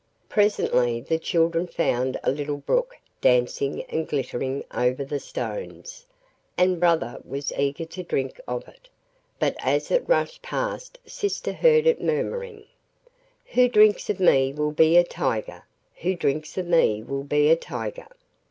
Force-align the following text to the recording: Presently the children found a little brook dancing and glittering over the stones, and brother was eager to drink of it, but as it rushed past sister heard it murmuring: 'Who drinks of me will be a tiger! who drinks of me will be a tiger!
Presently 0.29 0.99
the 0.99 1.19
children 1.19 1.67
found 1.67 2.19
a 2.23 2.31
little 2.31 2.57
brook 2.57 2.97
dancing 3.21 3.83
and 3.83 4.07
glittering 4.09 4.63
over 4.73 5.05
the 5.05 5.19
stones, 5.19 6.07
and 6.57 6.79
brother 6.79 7.21
was 7.23 7.53
eager 7.53 7.85
to 7.85 8.01
drink 8.01 8.41
of 8.47 8.67
it, 8.67 8.89
but 9.37 9.55
as 9.59 9.91
it 9.91 10.03
rushed 10.09 10.41
past 10.41 10.97
sister 11.05 11.53
heard 11.53 11.85
it 11.85 12.01
murmuring: 12.01 12.65
'Who 13.51 13.67
drinks 13.69 14.09
of 14.09 14.19
me 14.19 14.51
will 14.53 14.71
be 14.71 14.97
a 14.97 15.03
tiger! 15.03 15.65
who 15.97 16.15
drinks 16.15 16.57
of 16.57 16.65
me 16.65 17.03
will 17.03 17.23
be 17.23 17.51
a 17.51 17.55
tiger! 17.55 18.07